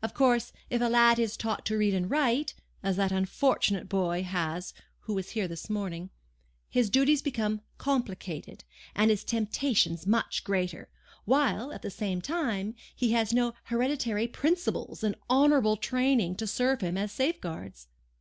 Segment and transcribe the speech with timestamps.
[0.00, 4.22] Of course, if a lad is taught to read and write (as that unfortunate boy
[4.22, 6.10] has been who was here this morning)
[6.70, 8.62] his duties become complicated,
[8.94, 10.88] and his temptations much greater,
[11.24, 16.84] while, at the same time, he has no hereditary principles and honourable training to serve
[16.84, 17.88] as safeguards.